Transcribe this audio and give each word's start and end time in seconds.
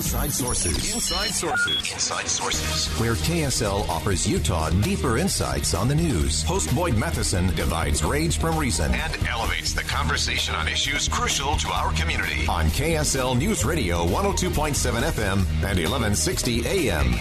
Inside 0.00 0.32
Sources. 0.32 0.94
Inside 0.94 1.28
Sources. 1.28 1.92
Inside 1.92 2.26
Sources. 2.26 2.88
Where 2.98 3.12
KSL 3.12 3.86
offers 3.86 4.26
Utah 4.26 4.70
deeper 4.70 5.18
insights 5.18 5.74
on 5.74 5.88
the 5.88 5.94
news. 5.94 6.42
Host 6.42 6.74
Boyd 6.74 6.96
Matheson 6.96 7.48
divides 7.48 8.02
rage 8.02 8.38
from 8.38 8.56
reason 8.58 8.94
and 8.94 9.28
elevates 9.28 9.74
the 9.74 9.82
conversation 9.82 10.54
on 10.54 10.68
issues 10.68 11.06
crucial 11.06 11.54
to 11.56 11.68
our 11.68 11.92
community. 11.92 12.46
On 12.48 12.64
KSL 12.68 13.36
News 13.36 13.62
Radio 13.62 14.06
102.7 14.06 15.02
FM 15.02 15.36
and 15.36 15.78
1160 15.78 16.66
AM. 16.66 17.12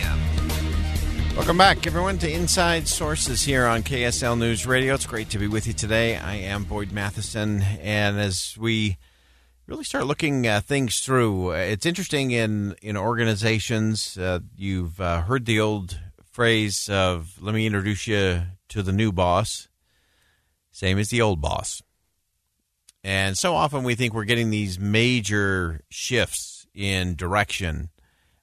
Welcome 1.35 1.57
back, 1.57 1.85
everyone, 1.85 2.17
to 2.19 2.31
Inside 2.31 2.87
Sources 2.87 3.41
here 3.41 3.65
on 3.65 3.83
KSL 3.83 4.39
News 4.39 4.65
Radio. 4.65 4.93
It's 4.93 5.05
great 5.05 5.29
to 5.31 5.37
be 5.37 5.47
with 5.47 5.67
you 5.67 5.73
today. 5.73 6.15
I 6.15 6.35
am 6.35 6.63
Boyd 6.63 6.93
Matheson, 6.93 7.61
and 7.61 8.17
as 8.17 8.55
we 8.57 8.97
really 9.69 9.83
start 9.83 10.07
looking 10.07 10.47
uh, 10.47 10.61
things 10.61 10.99
through, 10.99 11.51
it's 11.51 11.85
interesting 11.85 12.31
in 12.31 12.75
in 12.81 12.97
organizations. 12.97 14.17
Uh, 14.17 14.39
you've 14.57 14.99
uh, 14.99 15.21
heard 15.21 15.45
the 15.45 15.59
old 15.59 15.99
phrase 16.31 16.89
of 16.89 17.35
"Let 17.39 17.53
me 17.53 17.67
introduce 17.67 18.07
you 18.07 18.41
to 18.69 18.81
the 18.81 18.91
new 18.91 19.11
boss," 19.11 19.67
same 20.71 20.97
as 20.97 21.09
the 21.09 21.21
old 21.21 21.39
boss. 21.39 21.83
And 23.03 23.37
so 23.37 23.55
often 23.55 23.83
we 23.83 23.95
think 23.95 24.13
we're 24.13 24.25
getting 24.25 24.49
these 24.49 24.79
major 24.79 25.81
shifts 25.89 26.65
in 26.73 27.15
direction, 27.15 27.89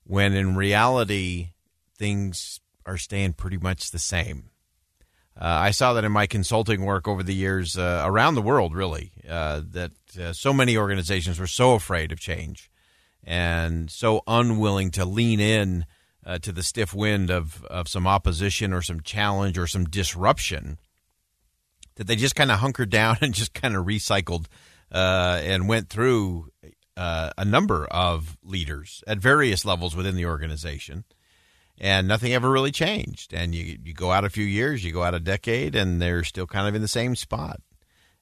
when 0.05 0.33
in 0.33 0.55
reality 0.55 1.51
things 1.99 2.61
are 2.87 2.99
staying 2.99 3.33
pretty 3.33 3.59
much 3.59 3.91
the 3.91 3.99
same. 3.99 4.51
Uh, 5.39 5.45
I 5.45 5.71
saw 5.73 5.93
that 5.93 6.05
in 6.05 6.13
my 6.13 6.27
consulting 6.27 6.83
work 6.87 7.07
over 7.07 7.23
the 7.23 7.35
years 7.35 7.77
uh, 7.77 8.03
around 8.07 8.37
the 8.37 8.43
world, 8.43 8.75
really, 8.75 9.13
uh, 9.29 9.61
that 9.73 9.91
uh, 10.19 10.33
so 10.33 10.53
many 10.53 10.77
organizations 10.77 11.39
were 11.39 11.47
so 11.47 11.75
afraid 11.75 12.13
of 12.13 12.21
change 12.21 12.71
and 13.25 13.91
so 13.91 14.23
unwilling 14.27 14.91
to 14.93 15.05
lean 15.05 15.41
in 15.41 15.85
uh, 16.25 16.39
to 16.39 16.53
the 16.53 16.63
stiff 16.63 16.95
wind 16.95 17.31
of, 17.31 17.65
of 17.65 17.89
some 17.89 18.07
opposition 18.07 18.73
or 18.73 18.83
some 18.83 19.01
challenge 19.01 19.59
or 19.59 19.67
some 19.67 19.85
disruption 19.85 20.79
that 21.97 22.07
they 22.07 22.17
just 22.17 22.37
kind 22.37 22.51
of 22.51 22.59
hunkered 22.59 22.91
down 22.91 23.17
and 23.23 23.35
just 23.35 23.55
kind 23.55 23.75
of 23.75 23.87
recycled 23.87 24.47
uh, 24.93 25.41
and 25.43 25.69
went 25.69 25.89
through 25.89 26.49
a 26.99 27.45
number 27.45 27.85
of 27.87 28.39
leaders 28.43 29.05
at 29.07 29.19
various 29.19 29.67
levels 29.67 29.95
within 29.95 30.17
the 30.17 30.25
organization 30.25 31.05
and 31.79 32.09
nothing 32.09 32.33
ever 32.33 32.51
really 32.51 32.73
changed. 32.73 33.33
And 33.33 33.55
you 33.55 33.79
you 33.85 33.93
go 33.93 34.11
out 34.11 34.25
a 34.25 34.31
few 34.31 34.45
years, 34.45 34.85
you 34.85 34.93
go 34.93 35.03
out 35.03 35.15
a 35.15 35.21
decade, 35.21 35.75
and 35.75 36.01
they're 36.01 36.25
still 36.25 36.47
kind 36.47 36.69
of 36.69 36.75
in 36.75 36.83
the 36.83 36.89
same 36.89 37.17
spot. 37.17 37.61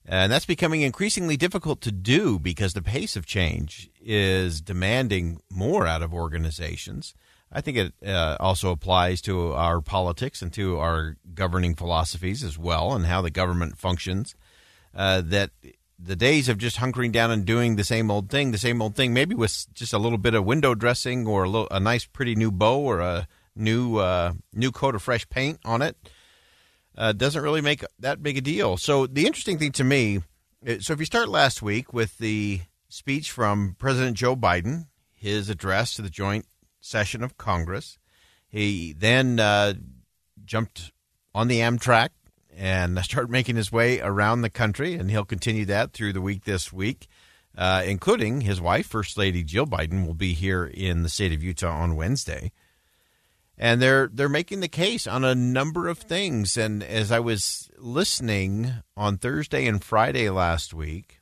And 0.07 0.31
that's 0.31 0.45
becoming 0.45 0.83
increasingly 0.83 1.37
difficult 1.37 1.81
to 1.83 1.93
do 1.93 2.39
because 2.39 2.75
the 2.75 2.83
pace 2.83 3.17
of 3.17 3.25
change 3.25 3.91
is 4.03 4.61
demanding 4.61 5.41
more 5.51 5.87
out 5.87 6.03
of 6.03 6.13
organizations. 6.13 7.15
I 7.51 7.61
think 7.63 7.77
it 7.79 7.95
uh, 8.07 8.37
also 8.39 8.71
applies 8.71 9.23
to 9.23 9.53
our 9.53 9.81
politics 9.81 10.43
and 10.43 10.53
to 10.55 10.79
our 10.79 11.17
governing 11.35 11.75
philosophies 11.75 12.43
as 12.43 12.59
well, 12.59 12.93
and 12.93 13.07
how 13.07 13.23
the 13.23 13.31
government 13.31 13.79
functions. 13.79 14.35
Uh, 14.95 15.23
that 15.25 15.51
the 15.99 16.17
days 16.17 16.49
of 16.49 16.59
just 16.59 16.77
hunkering 16.77 17.13
down 17.13 17.31
and 17.31 17.45
doing 17.45 17.77
the 17.77 17.85
same 17.85 18.11
old 18.11 18.29
thing, 18.29 18.51
the 18.51 18.59
same 18.59 18.83
old 18.83 18.95
thing, 18.95 19.15
maybe 19.15 19.35
with 19.35 19.67
just 19.73 19.93
a 19.93 19.99
little 19.99 20.19
bit 20.19 20.35
of 20.35 20.45
window 20.45 20.75
dressing 20.75 21.27
or 21.27 21.45
a, 21.45 21.49
little, 21.49 21.69
a 21.71 21.81
nice, 21.81 22.05
pretty 22.05 22.35
new 22.35 22.51
bow 22.51 22.79
or 22.79 23.01
a 23.01 23.27
new 23.57 23.99
uh, 23.99 24.33
new 24.53 24.71
coat 24.71 24.95
of 24.95 25.03
fresh 25.03 25.29
paint 25.31 25.59
on 25.65 25.81
it 25.81 25.97
uh, 26.97 27.13
doesn't 27.13 27.43
really 27.43 27.61
make 27.61 27.85
that 27.99 28.23
big 28.23 28.37
a 28.37 28.41
deal. 28.41 28.77
So 28.77 29.07
the 29.07 29.27
interesting 29.27 29.59
thing 29.59 29.73
to 29.73 29.85
me, 29.85 30.21
so 30.81 30.93
if 30.93 30.99
you 30.99 31.07
start 31.07 31.29
last 31.29 31.63
week 31.63 31.93
with 31.93 32.19
the 32.19 32.61
speech 32.89 33.31
from 33.31 33.77
President 33.79 34.17
Joe 34.17 34.37
Biden, 34.37 34.87
his 35.13 35.49
address 35.49 35.95
to 35.95 36.03
the 36.03 36.11
joint 36.11 36.47
session 36.81 37.23
of 37.23 37.37
Congress, 37.37 37.99
he 38.49 38.93
then 38.93 39.41
uh, 39.41 39.75
jumped 40.45 40.93
on 41.35 41.49
the 41.49 41.61
Amtrak 41.61 42.11
and 42.57 42.99
started 43.05 43.31
making 43.31 43.57
his 43.57 43.73
way 43.73 44.01
around 44.01 44.43
the 44.43 44.51
country, 44.51 44.95
and 44.95 45.11
he'll 45.11 45.25
continue 45.25 45.65
that 45.65 45.93
through 45.93 46.13
the 46.13 46.21
week 46.21 46.45
this 46.45 46.73
week. 46.73 47.09
Uh, 47.57 47.85
including 47.87 48.41
his 48.41 48.61
wife, 48.61 48.85
First 48.85 49.17
Lady 49.17 49.45
Jill 49.45 49.65
Biden, 49.65 50.07
will 50.07 50.15
be 50.15 50.35
here 50.35 50.65
in 50.67 51.05
the 51.05 51.09
state 51.09 51.33
of 51.33 51.41
Utah 51.41 51.71
on 51.71 51.95
Wednesday 51.95 52.51
and 53.57 53.81
they're 53.81 54.09
they're 54.13 54.29
making 54.29 54.61
the 54.61 54.69
case 54.69 55.07
on 55.07 55.25
a 55.25 55.35
number 55.35 55.89
of 55.89 55.99
things. 55.99 56.57
And 56.57 56.83
as 56.83 57.13
I 57.13 57.21
was 57.21 57.71
listening 57.79 58.73
on 58.97 59.19
Thursday 59.19 59.67
and 59.67 59.83
Friday 59.83 60.29
last 60.31 60.75
week, 60.75 61.21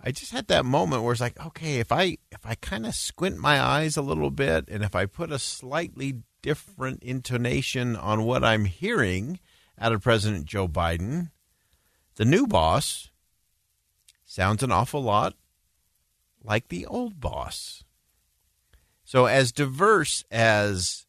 I 0.00 0.10
just 0.10 0.32
had 0.32 0.48
that 0.48 0.64
moment 0.64 1.02
where 1.02 1.12
it's 1.12 1.20
like, 1.20 1.44
okay, 1.46 1.78
if 1.78 1.92
I 1.92 2.18
if 2.30 2.44
I 2.44 2.54
kind 2.56 2.86
of 2.86 2.94
squint 2.94 3.38
my 3.38 3.60
eyes 3.60 3.96
a 3.96 4.02
little 4.02 4.30
bit, 4.30 4.68
and 4.68 4.82
if 4.82 4.94
I 4.94 5.06
put 5.06 5.30
a 5.30 5.38
slightly 5.38 6.22
different 6.40 7.02
intonation 7.02 7.94
on 7.94 8.24
what 8.24 8.42
I'm 8.42 8.64
hearing 8.64 9.38
out 9.78 9.92
of 9.92 10.02
President 10.02 10.46
Joe 10.46 10.66
Biden, 10.66 11.30
the 12.16 12.24
new 12.24 12.46
boss 12.46 13.10
sounds 14.24 14.62
an 14.62 14.72
awful 14.72 15.02
lot 15.02 15.34
like 16.42 16.68
the 16.68 16.86
old 16.86 17.20
boss. 17.20 17.84
So, 19.12 19.26
as 19.26 19.52
diverse 19.52 20.24
as 20.30 21.04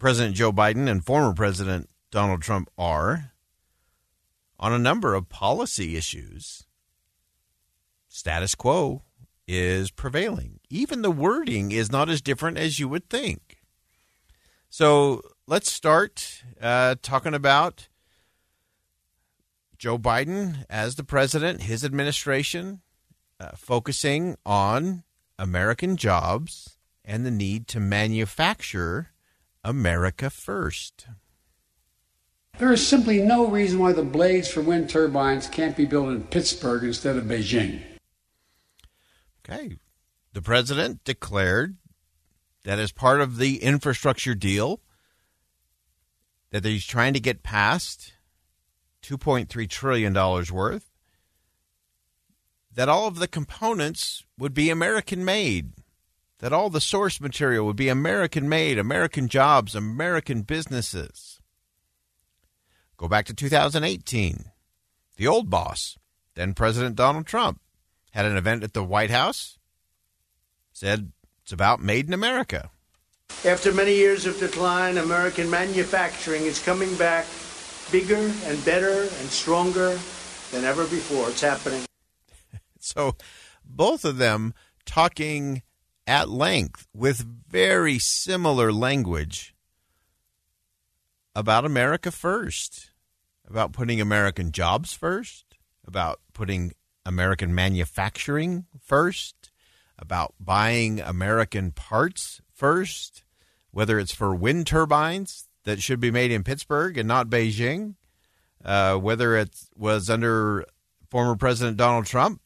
President 0.00 0.34
Joe 0.34 0.52
Biden 0.52 0.90
and 0.90 1.06
former 1.06 1.32
President 1.32 1.88
Donald 2.10 2.42
Trump 2.42 2.68
are 2.76 3.30
on 4.58 4.72
a 4.72 4.78
number 4.80 5.14
of 5.14 5.28
policy 5.28 5.96
issues, 5.96 6.64
status 8.08 8.56
quo 8.56 9.04
is 9.46 9.92
prevailing. 9.92 10.58
Even 10.68 11.02
the 11.02 11.12
wording 11.12 11.70
is 11.70 11.92
not 11.92 12.08
as 12.08 12.20
different 12.20 12.58
as 12.58 12.80
you 12.80 12.88
would 12.88 13.08
think. 13.08 13.58
So, 14.68 15.22
let's 15.46 15.70
start 15.70 16.42
uh, 16.60 16.96
talking 17.02 17.34
about 17.34 17.86
Joe 19.78 19.96
Biden 19.96 20.64
as 20.68 20.96
the 20.96 21.04
president, 21.04 21.62
his 21.62 21.84
administration, 21.84 22.80
uh, 23.38 23.50
focusing 23.54 24.34
on 24.44 25.04
American 25.38 25.96
jobs 25.96 26.73
and 27.04 27.26
the 27.26 27.30
need 27.30 27.68
to 27.68 27.80
manufacture 27.80 29.10
America 29.62 30.30
first. 30.30 31.06
There 32.58 32.72
is 32.72 32.86
simply 32.86 33.20
no 33.20 33.46
reason 33.46 33.80
why 33.80 33.92
the 33.92 34.02
blades 34.02 34.48
for 34.48 34.60
wind 34.60 34.88
turbines 34.88 35.48
can't 35.48 35.76
be 35.76 35.86
built 35.86 36.08
in 36.10 36.24
Pittsburgh 36.24 36.84
instead 36.84 37.16
of 37.16 37.24
Beijing. 37.24 37.82
Okay. 39.44 39.76
The 40.32 40.42
president 40.42 41.04
declared 41.04 41.76
that 42.64 42.78
as 42.78 42.92
part 42.92 43.20
of 43.20 43.38
the 43.38 43.62
infrastructure 43.62 44.34
deal 44.34 44.80
that 46.50 46.64
he's 46.64 46.86
trying 46.86 47.12
to 47.14 47.20
get 47.20 47.42
passed 47.42 48.14
$2.3 49.02 49.68
trillion 49.68 50.14
worth, 50.14 50.90
that 52.72 52.88
all 52.88 53.06
of 53.06 53.18
the 53.18 53.28
components 53.28 54.24
would 54.38 54.54
be 54.54 54.70
American 54.70 55.24
made 55.24 55.72
that 56.44 56.52
all 56.52 56.68
the 56.68 56.78
source 56.78 57.22
material 57.22 57.64
would 57.64 57.74
be 57.74 57.88
American 57.88 58.46
made, 58.46 58.78
American 58.78 59.28
jobs, 59.28 59.74
American 59.74 60.42
businesses. 60.42 61.40
Go 62.98 63.08
back 63.08 63.24
to 63.24 63.32
2018. 63.32 64.50
The 65.16 65.26
old 65.26 65.48
boss, 65.48 65.96
then 66.34 66.52
President 66.52 66.96
Donald 66.96 67.24
Trump, 67.24 67.62
had 68.10 68.26
an 68.26 68.36
event 68.36 68.62
at 68.62 68.74
the 68.74 68.84
White 68.84 69.08
House, 69.08 69.58
said 70.70 71.12
it's 71.40 71.52
about 71.52 71.80
made 71.80 72.08
in 72.08 72.12
America. 72.12 72.68
After 73.46 73.72
many 73.72 73.94
years 73.94 74.26
of 74.26 74.38
decline, 74.38 74.98
American 74.98 75.48
manufacturing 75.48 76.42
is 76.42 76.62
coming 76.62 76.94
back 76.96 77.24
bigger 77.90 78.30
and 78.44 78.62
better 78.66 79.00
and 79.00 79.30
stronger 79.30 79.98
than 80.52 80.64
ever 80.64 80.84
before. 80.88 81.30
It's 81.30 81.40
happening. 81.40 81.86
so 82.78 83.16
both 83.64 84.04
of 84.04 84.18
them 84.18 84.52
talking 84.84 85.62
at 86.06 86.28
length 86.28 86.86
with 86.94 87.26
very 87.48 87.98
similar 87.98 88.72
language 88.72 89.54
about 91.34 91.64
America 91.64 92.10
first, 92.10 92.90
about 93.48 93.72
putting 93.72 94.00
American 94.00 94.52
jobs 94.52 94.92
first, 94.92 95.44
about 95.86 96.20
putting 96.32 96.72
American 97.06 97.54
manufacturing 97.54 98.66
first, 98.80 99.50
about 99.98 100.34
buying 100.40 101.00
American 101.00 101.72
parts 101.72 102.40
first, 102.52 103.24
whether 103.70 103.98
it's 103.98 104.14
for 104.14 104.34
wind 104.34 104.66
turbines 104.66 105.48
that 105.64 105.82
should 105.82 106.00
be 106.00 106.10
made 106.10 106.30
in 106.30 106.44
Pittsburgh 106.44 106.96
and 106.96 107.08
not 107.08 107.28
Beijing, 107.28 107.94
uh, 108.64 108.96
whether 108.96 109.36
it 109.36 109.50
was 109.76 110.08
under 110.08 110.64
former 111.10 111.36
President 111.36 111.76
Donald 111.76 112.06
Trump 112.06 112.40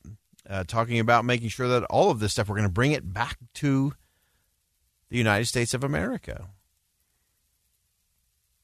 uh, 0.48 0.64
talking 0.64 0.98
about 0.98 1.24
making 1.24 1.48
sure 1.48 1.68
that 1.68 1.84
all 1.84 2.10
of 2.10 2.20
this 2.20 2.32
stuff, 2.32 2.48
we're 2.48 2.56
going 2.56 2.68
to 2.68 2.72
bring 2.72 2.92
it 2.92 3.12
back 3.12 3.38
to 3.54 3.92
the 5.10 5.18
United 5.18 5.46
States 5.46 5.74
of 5.74 5.84
America. 5.84 6.48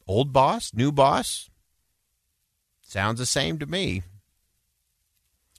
Old 0.07 0.33
boss, 0.33 0.73
new 0.75 0.93
boss, 0.93 1.51
sounds 2.83 3.19
the 3.19 3.27
same 3.27 3.59
to 3.59 3.67
me. 3.67 4.03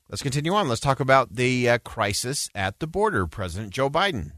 Let's 0.10 0.22
continue 0.22 0.54
on. 0.54 0.68
Let's 0.68 0.82
talk 0.82 1.00
about 1.00 1.36
the 1.36 1.68
uh, 1.68 1.78
crisis 1.80 2.50
at 2.54 2.80
the 2.80 2.86
border. 2.86 3.26
President 3.26 3.74
Joe 3.74 3.90
Biden. 3.90 4.32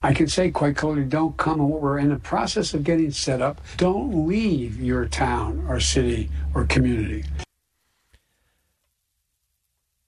I 0.00 0.14
can 0.14 0.28
say 0.28 0.52
quite 0.52 0.76
clearly 0.76 1.04
don't 1.04 1.36
come. 1.36 1.58
We're 1.68 1.98
in 1.98 2.10
the 2.10 2.20
process 2.20 2.72
of 2.72 2.84
getting 2.84 3.10
set 3.10 3.42
up. 3.42 3.60
Don't 3.76 4.28
leave 4.28 4.80
your 4.80 5.06
town 5.06 5.66
or 5.68 5.80
city 5.80 6.30
or 6.54 6.64
community. 6.66 7.24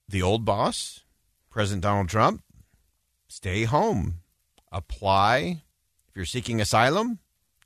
The 0.09 0.23
old 0.23 0.45
boss, 0.45 1.03
President 1.51 1.83
Donald 1.83 2.09
Trump, 2.09 2.43
stay 3.29 3.65
home. 3.65 4.21
Apply. 4.73 5.63
If 6.09 6.17
you're 6.17 6.25
seeking 6.25 6.61
asylum, 6.61 7.19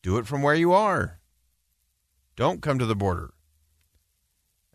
do 0.03 0.17
it 0.17 0.27
from 0.27 0.43
where 0.43 0.55
you 0.55 0.73
are. 0.73 1.21
Don't 2.37 2.63
come 2.63 2.79
to 2.79 2.87
the 2.87 2.97
border. 2.97 3.35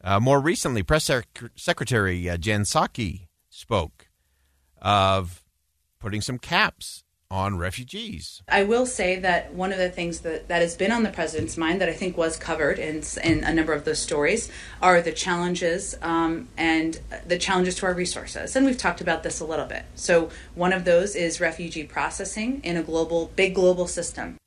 Uh, 0.04 0.20
more 0.20 0.40
recently, 0.40 0.84
Press 0.84 1.06
Sec- 1.06 1.52
Secretary 1.56 2.30
uh, 2.30 2.38
Jen 2.38 2.62
Psaki 2.62 3.28
spoke 3.50 4.08
of 4.82 5.44
putting 6.00 6.22
some 6.22 6.38
caps 6.38 7.04
on 7.31 7.60
refugees. 7.60 8.42
I 8.50 8.64
will 8.64 8.88
say 8.88 9.20
that 9.20 9.54
one 9.54 9.72
of 9.72 9.78
the 9.78 9.90
things 9.90 10.22
that, 10.22 10.48
that 10.48 10.64
has 10.64 10.76
been 10.76 10.92
on 10.92 11.04
the 11.04 11.12
president's 11.12 11.58
mind 11.58 11.80
that 11.80 11.88
I 11.88 11.94
think 11.94 12.18
was 12.18 12.38
covered 12.38 12.80
in, 12.80 13.04
in 13.24 13.44
a 13.44 13.54
number 13.54 13.72
of 13.74 13.86
those 13.86 14.00
stories 14.00 14.50
are 14.81 15.00
the 15.00 15.12
challenges 15.12 15.96
um, 16.02 16.48
and 16.58 17.00
the 17.28 17.38
challenges 17.38 17.76
to 17.76 17.86
our 17.86 17.94
resources. 17.94 18.56
And 18.56 18.66
we've 18.66 18.80
talked 18.80 19.00
about 19.00 19.22
this 19.22 19.40
a 19.40 19.46
little 19.46 19.68
bit. 19.68 19.86
So, 19.94 20.30
one 20.56 20.74
of 20.74 20.86
those 20.86 21.16
is 21.16 21.40
refugee 21.40 21.84
processing 21.84 22.62
in 22.64 22.78
a 22.78 22.81
global, 22.81 23.31
big 23.36 23.54
global 23.54 23.86
system. 23.86 24.39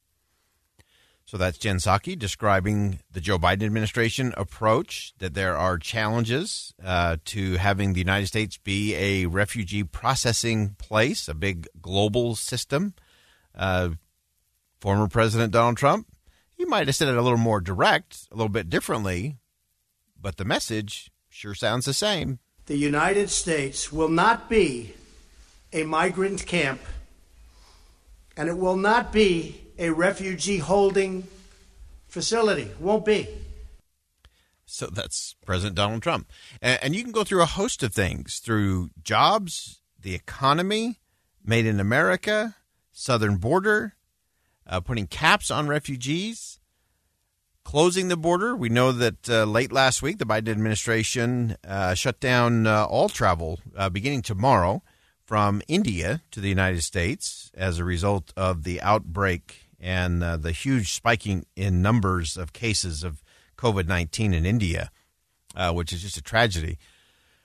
So 1.32 1.38
that's 1.38 1.56
Jen 1.56 1.78
Psaki 1.78 2.18
describing 2.18 2.98
the 3.10 3.18
Joe 3.18 3.38
Biden 3.38 3.62
administration 3.62 4.34
approach 4.36 5.14
that 5.16 5.32
there 5.32 5.56
are 5.56 5.78
challenges 5.78 6.74
uh, 6.84 7.16
to 7.24 7.56
having 7.56 7.94
the 7.94 8.00
United 8.00 8.26
States 8.26 8.58
be 8.58 8.94
a 8.94 9.24
refugee 9.24 9.82
processing 9.82 10.76
place, 10.76 11.28
a 11.28 11.34
big 11.34 11.68
global 11.80 12.34
system. 12.34 12.92
Uh, 13.54 13.92
former 14.78 15.08
President 15.08 15.54
Donald 15.54 15.78
Trump, 15.78 16.06
he 16.54 16.66
might 16.66 16.86
have 16.86 16.96
said 16.96 17.08
it 17.08 17.16
a 17.16 17.22
little 17.22 17.38
more 17.38 17.62
direct, 17.62 18.28
a 18.30 18.34
little 18.34 18.50
bit 18.52 18.68
differently, 18.68 19.38
but 20.20 20.36
the 20.36 20.44
message 20.44 21.10
sure 21.30 21.54
sounds 21.54 21.86
the 21.86 21.94
same. 21.94 22.40
The 22.66 22.76
United 22.76 23.30
States 23.30 23.90
will 23.90 24.10
not 24.10 24.50
be 24.50 24.92
a 25.72 25.84
migrant 25.84 26.44
camp, 26.44 26.82
and 28.36 28.50
it 28.50 28.58
will 28.58 28.76
not 28.76 29.14
be 29.14 29.61
a 29.78 29.90
refugee 29.90 30.58
holding 30.58 31.26
facility. 32.06 32.70
Won't 32.78 33.04
be. 33.04 33.28
So 34.66 34.86
that's 34.86 35.34
President 35.44 35.76
Donald 35.76 36.02
Trump. 36.02 36.30
And, 36.62 36.94
you 36.94 37.02
can 37.02 37.12
go 37.12 37.24
through 37.24 37.42
a 37.42 37.46
host 37.46 37.82
of 37.82 37.92
things 37.92 38.38
through 38.38 38.90
jobs, 39.02 39.82
the 40.00 40.14
economy, 40.14 40.98
made 41.44 41.66
in 41.66 41.78
America, 41.78 42.56
southern 42.90 43.36
border, 43.36 43.96
uh, 44.66 44.80
putting 44.80 45.06
caps 45.06 45.50
on 45.50 45.68
refugees, 45.68 46.58
closing 47.64 48.08
the 48.08 48.16
border. 48.16 48.56
We 48.56 48.68
know 48.70 48.92
that 48.92 49.28
uh, 49.28 49.44
late 49.44 49.72
last 49.72 50.00
week, 50.00 50.18
the 50.18 50.24
Biden 50.24 50.48
administration 50.48 51.56
uh, 51.66 51.94
shut 51.94 52.20
down 52.20 52.66
uh, 52.66 52.84
all 52.84 53.08
travel 53.08 53.60
uh, 53.76 53.90
beginning 53.90 54.22
tomorrow 54.22 54.82
from 55.24 55.62
India 55.68 56.22
to 56.30 56.40
the 56.40 56.48
United 56.48 56.82
States 56.82 57.50
as 57.54 57.78
a 57.78 57.84
result 57.84 58.32
of 58.36 58.64
the 58.64 58.80
outbreak 58.80 59.68
and 59.80 60.22
uh, 60.22 60.36
the 60.36 60.52
huge 60.52 60.92
spiking 60.92 61.44
in 61.56 61.82
numbers 61.82 62.36
of 62.36 62.52
cases 62.52 63.02
of 63.02 63.22
COVID 63.56 63.86
19 63.86 64.34
in 64.34 64.46
India, 64.46 64.90
uh, 65.56 65.72
which 65.72 65.92
is 65.92 66.02
just 66.02 66.16
a 66.16 66.22
tragedy. 66.22 66.78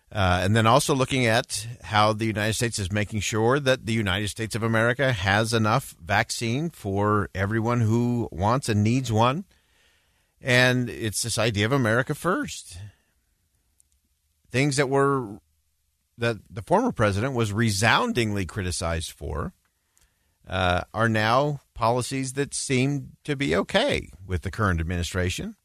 Uh, 0.10 0.40
and 0.42 0.56
then 0.56 0.66
also 0.66 0.96
looking 0.96 1.26
at 1.26 1.68
how 1.84 2.14
the 2.14 2.26
United 2.26 2.54
States 2.54 2.80
is 2.80 2.92
making 2.92 3.20
sure 3.20 3.60
that 3.60 3.86
the 3.86 3.94
United 3.94 4.30
States 4.30 4.56
of 4.56 4.64
America 4.64 5.12
has 5.12 5.54
enough 5.54 5.96
vaccine 6.02 6.70
for 6.70 7.30
everyone 7.36 7.82
who 7.82 8.30
wants 8.32 8.70
and 8.70 8.84
needs 8.84 9.12
one. 9.12 9.44
And 10.42 10.90
it's 10.90 11.24
this 11.24 11.38
idea 11.38 11.66
of 11.66 11.74
America 11.74 12.16
first. 12.16 12.78
Things 14.50 14.78
that 14.78 14.88
were 14.88 15.40
that 16.18 16.38
the 16.50 16.62
former 16.62 16.92
president 16.92 17.34
was 17.34 17.54
resoundingly 17.54 18.46
criticized 18.46 19.12
for 19.12 19.54
uh, 20.48 20.82
are 20.94 21.10
now 21.10 21.62
policies 21.74 22.34
that 22.34 22.54
seem 22.54 23.12
to 23.24 23.36
be 23.36 23.56
okay 23.56 24.10
with 24.26 24.42
the 24.42 24.52
current 24.52 24.80
administration. 24.80 25.56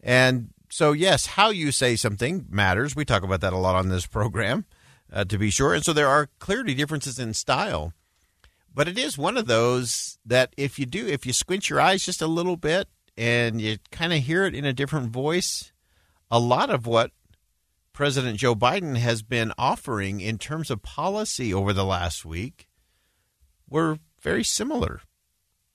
And 0.00 0.50
so, 0.70 0.92
yes, 0.92 1.26
how 1.26 1.50
you 1.50 1.72
say 1.72 1.96
something 1.96 2.46
matters. 2.50 2.94
We 2.94 3.04
talk 3.04 3.22
about 3.22 3.40
that 3.40 3.52
a 3.52 3.58
lot 3.58 3.76
on 3.76 3.88
this 3.88 4.06
program, 4.06 4.66
uh, 5.12 5.24
to 5.24 5.38
be 5.38 5.50
sure. 5.50 5.74
And 5.74 5.84
so 5.84 5.92
there 5.92 6.08
are 6.08 6.28
clearly 6.38 6.74
differences 6.74 7.18
in 7.18 7.34
style. 7.34 7.92
But 8.74 8.86
it 8.86 8.98
is 8.98 9.16
one 9.16 9.36
of 9.36 9.46
those 9.46 10.18
that 10.24 10.52
if 10.56 10.78
you 10.78 10.86
do, 10.86 11.06
if 11.06 11.26
you 11.26 11.32
squint 11.32 11.70
your 11.70 11.80
eyes 11.80 12.04
just 12.04 12.22
a 12.22 12.26
little 12.26 12.56
bit 12.56 12.88
and 13.16 13.60
you 13.60 13.78
kind 13.90 14.12
of 14.12 14.20
hear 14.20 14.44
it 14.44 14.54
in 14.54 14.64
a 14.64 14.72
different 14.72 15.10
voice, 15.10 15.72
a 16.30 16.38
lot 16.38 16.70
of 16.70 16.86
what 16.86 17.10
President 17.98 18.38
Joe 18.38 18.54
Biden 18.54 18.96
has 18.96 19.22
been 19.22 19.52
offering 19.58 20.20
in 20.20 20.38
terms 20.38 20.70
of 20.70 20.82
policy 20.82 21.52
over 21.52 21.72
the 21.72 21.84
last 21.84 22.24
week 22.24 22.68
were 23.68 23.98
very 24.20 24.44
similar, 24.44 25.00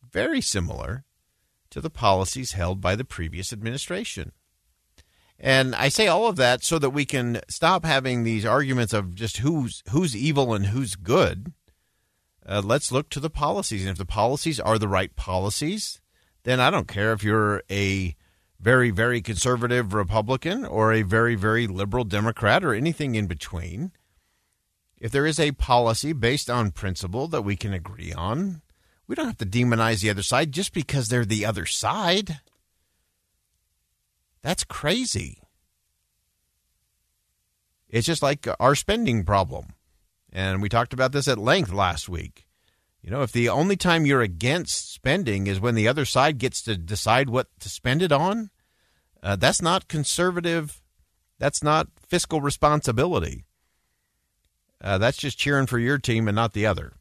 very 0.10 0.40
similar 0.40 1.04
to 1.70 1.82
the 1.82 1.90
policies 1.90 2.54
held 2.54 2.80
by 2.80 2.96
the 2.96 3.04
previous 3.04 3.52
administration. 3.52 4.32
And 5.38 5.76
I 5.76 5.90
say 5.90 6.08
all 6.08 6.26
of 6.26 6.38
that 6.38 6.64
so 6.64 6.80
that 6.80 6.92
we 6.92 7.04
can 7.04 7.42
stop 7.50 7.84
having 7.84 8.24
these 8.24 8.46
arguments 8.46 8.94
of 8.94 9.16
just 9.16 9.40
who's 9.40 9.84
who's 9.90 10.16
evil 10.16 10.54
and 10.54 10.68
who's 10.68 10.96
good. 10.96 11.52
Uh, 12.46 12.62
let's 12.64 12.90
look 12.90 13.10
to 13.10 13.20
the 13.20 13.30
policies, 13.30 13.82
and 13.82 13.92
if 13.92 13.98
the 13.98 14.06
policies 14.06 14.62
are 14.62 14.80
the 14.80 14.88
right 14.88 15.14
policies, 15.18 16.00
then 16.44 16.62
I 16.62 16.70
don't 16.70 16.88
care 16.88 17.12
if 17.12 17.22
you're 17.22 17.64
a 17.70 18.16
very 18.64 18.92
very 18.92 19.22
conservative 19.22 19.94
Republican 19.94 20.64
or 20.64 20.94
a 20.94 21.02
very 21.02 21.36
very 21.36 21.68
liberal 21.68 22.06
Democrat 22.06 22.64
or 22.64 22.74
anything 22.74 23.16
in 23.16 23.28
between. 23.28 23.92
If 24.98 25.12
there 25.12 25.26
is 25.26 25.38
a 25.40 25.52
policy 25.52 26.14
based 26.14 26.50
on 26.50 26.72
principle 26.72 27.28
that 27.28 27.42
we 27.42 27.58
can 27.58 27.74
agree 27.74 28.14
on, 28.14 28.62
we 29.06 29.16
don't 29.16 29.26
have 29.26 29.38
to 29.40 29.46
demonize 29.46 30.02
the 30.02 30.10
other 30.10 30.24
side 30.24 30.54
just 30.54 30.74
because 30.74 31.10
they're 31.10 31.26
the 31.26 31.46
other 31.46 31.66
side. 31.66 32.40
That's 34.42 34.64
crazy. 34.64 35.40
It's 37.90 38.08
just 38.08 38.24
like 38.24 38.48
our 38.62 38.76
spending 38.76 39.26
problem. 39.26 39.74
And 40.32 40.62
we 40.62 40.70
talked 40.70 40.94
about 40.94 41.12
this 41.12 41.28
at 41.28 41.38
length 41.38 41.74
last 41.74 42.08
week. 42.08 42.48
You 43.02 43.12
know, 43.12 43.22
if 43.24 43.34
the 43.34 43.50
only 43.50 43.76
time 43.76 44.06
you're 44.06 44.22
against 44.22 44.94
spending 44.94 45.48
is 45.48 45.60
when 45.60 45.76
the 45.76 45.90
other 45.90 46.06
side 46.06 46.38
gets 46.38 46.62
to 46.64 46.78
decide 46.78 47.30
what 47.30 47.48
to 47.60 47.68
spend 47.68 48.02
it 48.02 48.14
on, 48.14 48.50
uh, 49.24 49.38
that's 49.38 49.62
not 49.62 49.88
conservative. 49.88 50.82
That's 51.40 51.64
not 51.64 51.88
fiscal 52.08 52.42
responsibility. 52.42 53.46
Uh, 54.82 54.98
that's 54.98 55.18
just 55.18 55.38
cheering 55.38 55.66
for 55.66 55.80
your 55.80 55.98
team 55.98 56.28
and 56.28 56.36
not 56.36 56.52
the 56.52 56.66
other. 56.66 56.94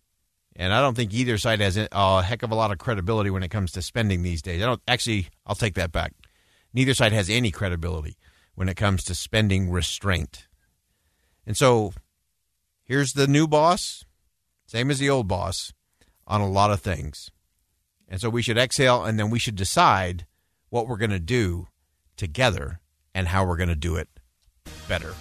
And 0.55 0.73
I 0.73 0.81
don't 0.81 0.95
think 0.95 1.13
either 1.13 1.37
side 1.37 1.61
has 1.61 1.77
a 1.77 2.23
heck 2.23 2.43
of 2.43 2.53
a 2.53 2.55
lot 2.55 2.71
of 2.71 2.79
credibility 2.79 3.31
when 3.31 3.43
it 3.43 3.51
comes 3.51 3.73
to 3.73 3.83
spending 3.83 4.23
these 4.23 4.41
days. 4.41 4.63
I 4.63 4.67
don't 4.67 4.83
actually. 4.87 5.29
I'll 5.47 5.57
take 5.57 5.75
that 5.75 5.93
back. 5.93 6.13
Neither 6.73 6.95
side 6.95 7.13
has 7.13 7.29
any 7.29 7.51
credibility 7.51 8.17
when 8.55 8.69
it 8.69 8.77
comes 8.77 9.03
to 9.05 9.15
spending 9.15 9.71
restraint. 9.71 10.47
And 11.47 11.57
so, 11.57 11.93
here's 12.85 13.15
the 13.15 13.27
new 13.27 13.49
boss, 13.49 14.05
same 14.67 14.91
as 14.91 14.99
the 14.99 15.11
old 15.11 15.27
boss, 15.27 15.73
on 16.27 16.41
a 16.41 16.49
lot 16.49 16.71
of 16.71 16.81
things. 16.81 17.31
And 18.09 18.21
so 18.21 18.31
we 18.31 18.43
should 18.43 18.59
exhale, 18.59 19.05
and 19.05 19.19
then 19.19 19.31
we 19.31 19.39
should 19.39 19.57
decide 19.57 20.27
what 20.69 20.87
we're 20.87 20.99
going 20.99 21.11
to 21.11 21.19
do 21.19 21.67
together 22.17 22.81
and 23.15 23.29
how 23.29 23.47
we're 23.47 23.57
going 23.57 23.69
to 23.69 23.75
do 23.75 23.97
it 23.97 24.09
better. 24.89 25.15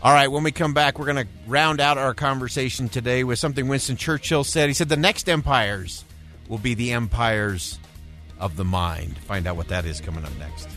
All 0.00 0.12
right, 0.12 0.28
when 0.28 0.44
we 0.44 0.52
come 0.52 0.74
back, 0.74 0.98
we're 0.98 1.12
going 1.12 1.26
to 1.26 1.32
round 1.48 1.80
out 1.80 1.98
our 1.98 2.14
conversation 2.14 2.88
today 2.88 3.24
with 3.24 3.38
something 3.40 3.66
Winston 3.66 3.96
Churchill 3.96 4.44
said. 4.44 4.68
He 4.68 4.74
said 4.74 4.88
the 4.88 4.96
next 4.96 5.28
empires 5.28 6.04
will 6.48 6.58
be 6.58 6.74
the 6.74 6.92
empires 6.92 7.80
of 8.38 8.56
the 8.56 8.64
mind. 8.64 9.18
Find 9.18 9.46
out 9.48 9.56
what 9.56 9.68
that 9.68 9.84
is 9.84 10.00
coming 10.00 10.24
up 10.24 10.30
next. 10.38 10.68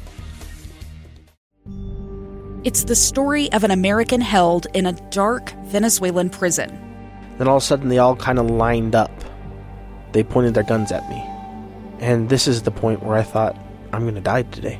It's 2.64 2.84
the 2.86 2.96
story 2.96 3.52
of 3.54 3.64
an 3.64 3.72
American 3.72 4.22
held 4.22 4.68
in 4.74 4.86
a 4.86 4.94
dark 5.10 5.52
Venezuelan 5.66 6.30
prison. 6.30 6.70
Then 7.38 7.48
all 7.48 7.58
of 7.58 7.64
a 7.64 7.66
sudden, 7.66 7.90
they 7.90 7.98
all 7.98 8.16
kind 8.16 8.40
of 8.40 8.50
lined 8.50 8.96
up. 8.96 9.12
They 10.12 10.24
pointed 10.24 10.54
their 10.54 10.64
guns 10.64 10.92
at 10.92 11.08
me. 11.10 11.24
And 12.00 12.30
this 12.30 12.48
is 12.48 12.64
the 12.64 12.72
point 12.72 13.04
where 13.04 13.16
I 13.16 13.24
thought, 13.24 13.56
I'm 13.94 14.02
going 14.02 14.16
to 14.16 14.22
die 14.22 14.44
today. 14.44 14.80